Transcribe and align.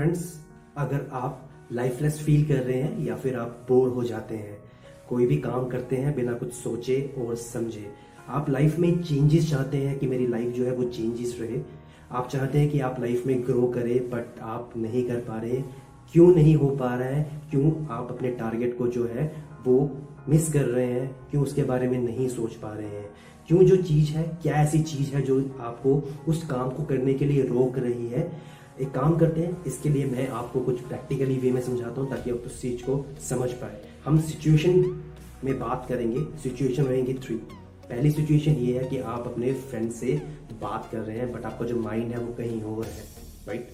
Friends 0.00 0.40
अगर 0.76 1.08
आप 1.12 1.50
lifeless 1.72 2.20
feel 2.20 2.44
कर 2.44 2.54
रहे 2.54 2.80
हैं 2.82 3.04
या 3.06 3.16
फिर 3.16 3.36
आप 3.36 3.66
बोर 3.68 3.88
हो 3.88 4.04
जाते 4.04 4.34
हैं, 4.34 4.56
कोई 5.08 5.26
भी 5.26 5.36
काम 5.36 5.66
करते 5.68 5.96
हैं 5.96 6.14
बिना 6.16 6.32
कुछ 6.32 6.52
सोचे 6.52 7.14
और 7.18 7.34
समझे, 7.34 7.90
आप 8.28 8.50
लाइफ 8.50 8.78
में 8.78 9.02
चेंजेस 9.02 9.50
चाहते 9.50 9.76
हैं 9.76 9.98
कि 9.98 10.06
मेरी 10.06 10.26
लाइफ 10.26 10.54
जो 10.54 10.64
है 10.64 10.72
वो 10.72 10.84
चेंजेस 10.84 11.36
रहे। 11.40 11.60
आप 12.12 12.28
चाहते 12.28 12.58
हैं 12.58 12.70
कि 12.70 12.80
आप 12.80 13.00
लाइफ 13.00 13.26
में 13.26 13.42
ग्रो 13.46 13.66
करें 13.66 14.10
बट 14.10 14.40
आप 14.40 14.72
नहीं 14.76 15.02
कर 15.08 15.16
पा 15.16 15.40
रहे। 15.40 15.62
क्यों 16.12 16.34
नहीं 16.34 16.54
हो 16.54 16.68
पा 16.70 16.94
रहा 16.94 17.08
है? 17.08 17.42
क्यों 17.50 17.86
आप 17.90 18.08
अपने 18.10 18.30
टारगेट 18.30 18.78
को 18.78 18.88
जो 18.88 19.06
है 19.06 19.32
वो 19.66 19.90
मिस 20.28 20.52
कर 20.52 20.64
रहे 20.64 20.86
हैं? 20.86 21.16
क्यों 21.30 21.42
उसके 21.42 21.62
बारे 21.62 21.88
में 21.88 21.98
नहीं 21.98 22.28
सोच 22.28 22.54
पा 22.54 22.72
रहे 22.72 22.88
हैं? 22.88 23.10
क्यों 23.48 23.62
जो 23.62 23.76
चीज़ 23.76 24.10
है, 24.10 24.38
क्या 24.42 24.54
ऐसी 24.54 24.82
चीज़ 24.82 25.14
है 25.14 25.22
जो 25.22 25.40
आपको 25.60 26.02
उस 26.28 26.46
काम 26.46 26.70
को 26.70 26.82
करने 26.82 27.14
के 27.14 27.24
लिए 27.24 27.42
रोक 27.42 27.78
रही 27.78 28.08
है? 28.08 28.59
एक 28.80 28.90
काम 28.90 29.16
करते 29.18 29.40
हैं, 29.40 29.64
इसके 29.64 29.88
लिए 29.88 30.04
मैं 30.06 30.28
आपको 30.30 30.60
कुछ 30.60 30.80
प्रैक्टिकली 30.80 31.36
वे 31.38 31.50
में 31.52 31.60
समझाता 31.62 32.00
हूँ 32.00 32.10
ताकि 32.10 32.30
आप 32.30 32.42
उस 32.46 32.60
चीज़ 32.62 32.82
को 32.82 33.04
समझ 33.20 33.50
पाए। 33.54 33.80
हम 34.04 34.20
सिचुएशन 34.22 34.84
में 35.44 35.58
बात 35.58 35.86
करेंगे 35.88 36.24
सिचुएशन 36.42 36.84
रहेंगी 36.84 37.14
थ्री 37.16 37.34
पहली 37.34 38.10
सिचुएशन 38.10 38.52
ये 38.54 38.78
है 38.78 38.88
कि 38.88 38.98
आप 38.98 39.26
अपने 39.26 39.52
फ्रेंड 39.62 39.90
से 39.92 40.20
बात 40.60 40.88
कर 40.92 40.98
रहे 40.98 41.18
हैं 41.18 41.32
बट 41.32 41.44
आपका 41.44 41.66
जो 41.66 41.80
माइंड 41.80 42.12
है 42.12 42.18
वो 42.18 42.32
कहीं 42.34 42.62
और 42.64 42.84
है 42.86 43.04
राइट 43.46 43.68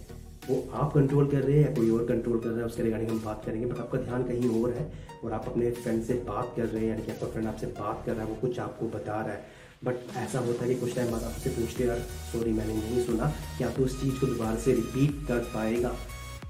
वो 0.48 0.56
आप 0.74 0.92
कंट्रोल 0.92 1.26
कर 1.30 1.42
रहे 1.42 1.56
हैं 1.56 1.68
या 1.68 1.74
कोई 1.74 1.90
और 1.90 2.04
कंट्रोल 2.06 2.38
कर 2.40 2.48
रहा 2.48 2.58
है, 2.58 2.64
उसके 2.66 2.82
रिगार्डिंग 2.82 3.10
हम 3.10 3.20
बात 3.24 3.44
करेंगे 3.44 3.66
बट 3.66 3.78
आपका 3.78 3.98
ध्यान 4.00 4.22
कहीं 4.24 4.62
और 4.62 4.72
है 4.72 4.90
और 5.24 5.32
आप 5.32 5.48
अपने 5.48 5.70
फ्रेंड 5.72 6.02
से 6.02 6.14
बात 6.26 6.52
कर 6.56 6.64
रहे 6.64 6.82
हैं, 6.82 6.90
यानी 6.90 7.02
कि 7.02 7.12
आपका 7.12 7.26
फ्रेंड 7.26 7.48
आपसे 7.48 7.66
बात 7.78 8.02
कर 8.06 8.12
रहा 8.12 8.24
है, 8.24 8.28
वो 8.28 8.36
कुछ 8.40 8.58
आपको 8.60 8.88
बता 8.88 9.20
रहा 9.20 9.32
है। 9.32 9.44
बट 9.84 9.94
ऐसा 10.16 10.38
होता 10.38 10.64
है 10.64 10.74
कि 10.74 10.80
कुछ 10.80 10.94
टाइम 10.94 11.10
बाद 11.10 11.22
आपसे 11.22 11.50
पूछते 11.50 11.84
यार 11.84 11.98
सॉरी 12.32 12.52
मैंने 12.52 12.74
नहीं 12.74 13.06
सुना। 13.06 13.32
क्या 13.58 13.70
तो 13.70 13.84
उस 13.84 14.02
चीज़ 14.02 14.20
को 14.20 14.26
दोबारा 14.26 14.56
से 14.56 14.72
रिपीट 14.72 15.28
कर 15.28 15.38
पाएगा? 15.38 15.96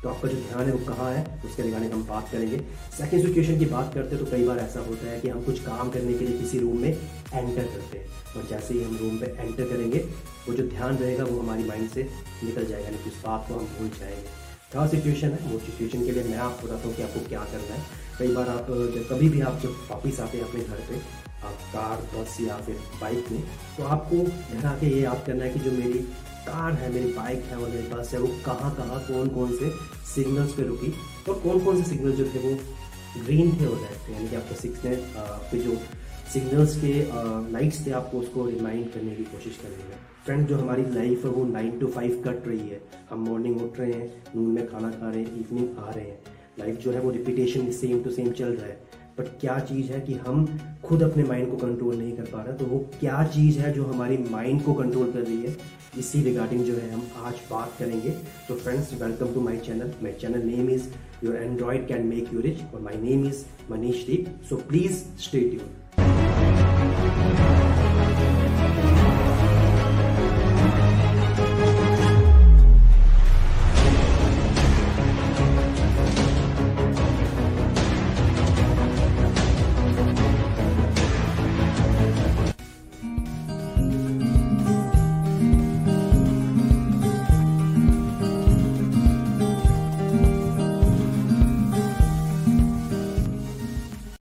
तो 0.03 0.09
आपका 0.09 0.29
जो 0.29 0.37
ध्यान 0.37 0.67
है 0.67 0.73
वो 0.73 0.95
कहाँ 0.95 1.13
है, 1.13 1.43
उसके 1.45 1.63
रिगार्डिंग 1.63 1.93
हम 1.93 2.07
बात 2.07 2.29
करेंगे। 2.33 2.59
सेकेंड 2.99 3.27
सिचुएशन 3.27 3.59
की 3.59 3.65
बात 3.65 3.95
करते 3.95 4.17
हैं 4.17 4.25
तो 4.25 4.31
कई 4.31 4.45
बार 4.45 4.59
ऐसा 4.59 4.81
होता 4.81 5.11
है 5.11 5.21
कि 5.21 5.29
हम 5.29 5.43
कुछ 5.43 5.61
काम 5.61 5.91
करने 5.91 6.15
के 6.15 6.27
लिए 6.27 6.39
किसी 6.39 6.59
रूम 6.59 6.79
में 6.79 6.91
एंटर 7.35 7.63
करते 7.63 7.99
हैं। 7.99 8.07
और 8.37 8.47
जैसे 8.51 8.75
ही 8.75 8.83
हम 8.83 8.97
रूम 8.97 9.19
पे 9.19 9.27
एंटर 9.27 9.65
करेंगे, 9.65 9.99
वो 10.49 10.55
जो 10.55 10.69
ध्यान 10.69 10.97
रहेगा 10.97 11.25
वो 11.25 11.41
हमारी 11.41 11.65
माइंड 11.65 11.91
से 11.91 12.09
निकल 12.45 12.67
जाएगा, 12.67 12.85
यानी 12.85 13.05
कि 13.05 13.11
उस 13.11 13.17
बात 13.17 13.47
को 13.49 13.55
हम 13.55 13.61
भूल 13.61 13.89
जाएँगे। 13.89 14.46
क्या 14.73 14.87
सिचुएशन 14.87 15.31
है 15.31 15.51
वो 15.51 15.59
सिचुएशन 15.59 16.05
के 16.05 16.13
लिए 16.13 16.23
मैं 16.25 16.39
आपको 16.45 16.67
बताता 16.67 16.89
हूँ 16.89 16.95
कि 16.97 17.03
आपको 17.03 17.21
क्या 17.29 17.41
करना 17.51 17.75
है। 17.75 17.83
कई 18.19 18.33
बार 18.35 18.49
आप, 18.49 18.67
जब 18.95 19.07
कभी 19.11 19.29
भी 19.29 19.41
आप 19.41 19.61
जब 19.63 19.77
वापिस 19.91 20.19
आते 20.21 20.39
हैं 20.39 20.45
अपने 20.45 20.61
घर 20.61 20.81
पे, 20.89 20.97
आप 21.47 21.59
कार, 21.73 22.03
बस 22.15 22.37
या 22.41 22.57
फिर 22.67 22.79
बाइक 23.01 23.31
में 23.33 23.43
तो 23.77 23.85
आपको 23.87 24.17
घर 24.17 24.67
आके 24.67 24.87
ये 24.87 25.03
याद 25.03 25.23
करना 25.27 25.45
है 25.45 25.51
कि 25.51 25.61
जो 25.61 25.71
मेरी 25.73 25.99
कार 26.49 26.73
है, 26.73 26.93
मेरी 26.93 27.13
बाइक 27.13 27.45
है 27.51 27.57
और 27.57 27.69
मेरे 27.69 27.83
पास 27.93 28.13
है, 28.15 28.21
वो 28.21 28.29
कहाँ 28.47 28.75
कहाँ 28.77 29.01
कौन 29.09 29.29
कौन 29.35 29.57
से 29.59 29.71
सिग्नल्स 30.15 30.53
पे 30.55 30.63
रुकी 30.63 30.93
और 31.29 31.39
कौन 31.41 31.65
कौन 31.65 31.83
से 31.83 31.89
सिग्नल 31.91 32.13
जो 32.13 32.25
थे 32.25 32.39
वो 32.39 32.59
ग्रीन 33.25 33.53
थे 33.61 33.67
और 33.67 33.79
रेड 33.79 34.09
थे 34.09 34.13
यानी 34.13 34.29
कि 34.29 34.37
आपको 34.37 34.55
सिग्नल 34.55 34.99
आपके 35.19 35.59
जो 35.59 35.77
सिग्नल्स 36.33 36.77
के 36.77 36.93
लाइट्स 37.53 37.87
थे, 37.87 37.91
आपको 37.93 38.19
उसको 38.19 38.47
रिमाइंड 38.47 38.93
करने 38.93 39.15
की 39.17 39.25
कोशिश 39.25 39.59
करनी 39.63 39.83
है। 39.91 39.99
फ्रेंड 40.25 40.47
जो 40.49 40.57
हमारी 40.57 40.83
लाइफ 40.95 41.25
है, 41.25 41.31
वो 41.31 41.45
नाइन 41.47 41.79
टू 41.79 41.87
फाइव 41.89 42.23
कट 42.27 42.49
रही 42.49 42.69
है। 42.69 42.81
हम 43.11 43.19
मॉर्निंग 43.29 43.63
उठ 43.63 43.79
रहे 43.81 43.93
हैं 43.93 44.23
नून 44.37 44.51
में 44.55 44.67
खाना 44.69 44.91
खा 44.91 45.11
रहे 45.11 45.23
हैं 45.23 45.37
इवनिंग 45.41 45.79
आ 45.79 45.91
रहे 45.91 46.05
हैं। 46.05 46.19
लाइफ 46.59 46.79
जो 46.79 46.91
है, 46.91 47.01
वो 47.01 47.11
रिपीटेशन 47.11 47.71
सेम 47.73 48.03
टू 48.03 48.11
सेम 48.11 48.31
चल 48.33 48.53
रहा 48.53 48.67
है। 48.67 48.79
बट 49.19 49.27
क्या 49.41 49.59
चीज़ 49.59 49.93
है 49.93 50.01
कि 50.01 50.15
हम 50.27 50.47
खुद 50.85 51.03
अपने 51.03 51.23
माइंड 51.25 51.51
को 51.51 51.57
कंट्रोल 51.57 51.97
नहीं 51.97 52.17
कर 52.17 52.23
पा 52.23 52.43
रहे? 52.43 52.57
तो 52.57 52.65
वो 52.65 52.79
क्या 53.01 53.23
चीज़ 53.35 53.59
है 53.59 53.73
जो 53.73 53.85
हमारी 53.85 54.19
माइंड 54.31 54.63
को 54.65 54.75
कंट्रोल 54.75 55.13
कर 55.13 55.21
रही 55.21 55.43
है? 55.43 55.57
इसी 55.99 56.23
रिगार्डिंग 56.23 56.65
जो 56.65 56.75
है 56.75 56.91
हम 56.93 57.07
आज 57.23 57.41
बात 57.51 57.73
करेंगे। 57.79 58.11
तो 58.49 58.55
friends 58.55 58.93
welcome 59.03 59.33
to 59.35 59.41
my 59.41 59.57
channel 59.67 59.93
my 60.03 60.13
channel 60.21 60.43
name 60.47 60.71
is 60.71 60.89
your 61.25 61.37
android 61.37 61.87
can 61.89 62.07
make 62.07 62.35
you 62.35 62.41
rich 62.41 62.63
और 62.75 62.81
my 62.81 62.97
name 63.03 63.27
is 63.29 63.45
Manish 63.71 64.07
Deep 64.07 64.27
so 64.49 64.57
please 64.69 65.03
stay 65.25 65.41
tune 65.41 65.69